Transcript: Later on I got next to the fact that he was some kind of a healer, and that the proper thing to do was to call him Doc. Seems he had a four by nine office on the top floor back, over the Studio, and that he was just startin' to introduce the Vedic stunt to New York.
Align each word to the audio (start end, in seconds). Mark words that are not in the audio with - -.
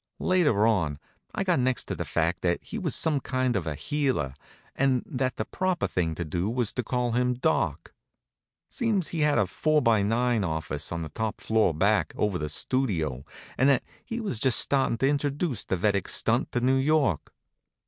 Later 0.17 0.65
on 0.65 0.97
I 1.35 1.43
got 1.43 1.59
next 1.59 1.83
to 1.83 1.93
the 1.93 2.05
fact 2.05 2.41
that 2.41 2.63
he 2.63 2.79
was 2.79 2.95
some 2.95 3.19
kind 3.19 3.55
of 3.55 3.67
a 3.67 3.75
healer, 3.75 4.33
and 4.75 5.03
that 5.05 5.35
the 5.37 5.45
proper 5.45 5.85
thing 5.85 6.15
to 6.15 6.25
do 6.25 6.49
was 6.49 6.73
to 6.73 6.83
call 6.83 7.11
him 7.11 7.35
Doc. 7.35 7.93
Seems 8.67 9.09
he 9.09 9.19
had 9.19 9.37
a 9.37 9.45
four 9.45 9.79
by 9.79 10.01
nine 10.01 10.43
office 10.43 10.91
on 10.91 11.03
the 11.03 11.09
top 11.09 11.39
floor 11.39 11.71
back, 11.71 12.15
over 12.17 12.39
the 12.39 12.49
Studio, 12.49 13.25
and 13.59 13.69
that 13.69 13.83
he 14.03 14.19
was 14.19 14.39
just 14.39 14.57
startin' 14.57 14.97
to 14.97 15.07
introduce 15.07 15.63
the 15.63 15.77
Vedic 15.77 16.07
stunt 16.07 16.51
to 16.53 16.61
New 16.61 16.77
York. 16.77 17.31